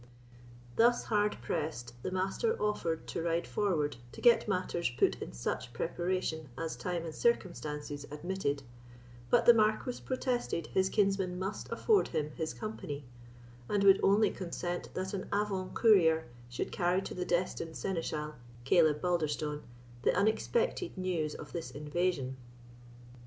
Thus 0.77 1.03
hard 1.03 1.37
pressed, 1.43 1.93
the 2.01 2.09
Master 2.09 2.59
offered 2.59 3.05
to 3.09 3.21
ride 3.21 3.45
forward 3.45 3.97
to 4.13 4.19
get 4.19 4.47
matters 4.47 4.89
put 4.97 5.21
in 5.21 5.31
such 5.31 5.73
preparation 5.73 6.49
as 6.57 6.75
time 6.75 7.05
and 7.05 7.13
circumstances 7.13 8.07
admitted; 8.09 8.63
but 9.29 9.45
the 9.45 9.53
Marquis 9.53 9.99
protested 10.03 10.65
his 10.73 10.89
kinsman 10.89 11.37
must 11.37 11.71
afford 11.71 12.07
him 12.07 12.31
his 12.31 12.51
company, 12.51 13.05
and 13.69 13.83
would 13.83 13.99
only 14.01 14.31
consent 14.31 14.91
that 14.95 15.13
an 15.13 15.29
avant 15.31 15.75
courier 15.75 16.25
should 16.49 16.71
carry 16.71 17.03
to 17.03 17.13
the 17.13 17.23
desinted 17.23 17.75
Seneschal, 17.75 18.33
Caleb 18.63 19.01
Balderstone, 19.01 19.61
the 20.01 20.15
unexpected 20.15 20.97
news 20.97 21.35
of 21.35 21.51
this 21.53 21.69
invasion. 21.69 22.37